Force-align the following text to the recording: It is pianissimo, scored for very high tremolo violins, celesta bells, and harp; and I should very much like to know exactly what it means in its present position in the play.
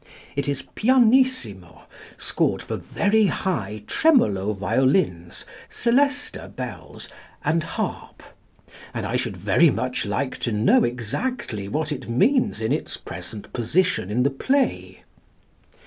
It 0.35 0.47
is 0.49 0.63
pianissimo, 0.73 1.83
scored 2.17 2.63
for 2.63 2.75
very 2.77 3.27
high 3.27 3.83
tremolo 3.85 4.51
violins, 4.53 5.45
celesta 5.69 6.47
bells, 6.47 7.07
and 7.45 7.61
harp; 7.61 8.23
and 8.95 9.05
I 9.05 9.15
should 9.15 9.37
very 9.37 9.69
much 9.69 10.07
like 10.07 10.37
to 10.39 10.51
know 10.51 10.83
exactly 10.83 11.67
what 11.67 11.91
it 11.91 12.09
means 12.09 12.61
in 12.61 12.71
its 12.73 12.97
present 12.97 13.53
position 13.53 14.09
in 14.09 14.23
the 14.23 14.31
play. 14.31 15.03